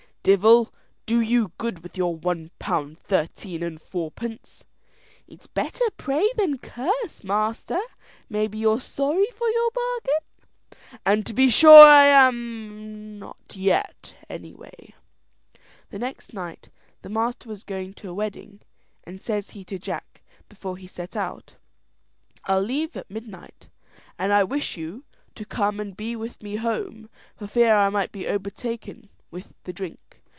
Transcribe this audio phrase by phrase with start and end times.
[0.23, 0.71] "Divel
[1.07, 4.63] do you good with your one pound thirteen and fourpence!"
[5.27, 7.79] "It's better pray than curse, master.
[8.29, 14.53] Maybe you're sorry for your bargain?" "And to be sure I am not yet, any
[14.53, 14.93] way."
[15.89, 16.69] The next night
[17.01, 18.61] the master was going to a wedding;
[19.03, 21.55] and says he to Jack, before he set out:
[22.43, 23.69] "I'll leave at midnight,
[24.19, 28.11] and I wish you, to come and be with me home, for fear I might
[28.11, 29.97] be overtaken with the drink.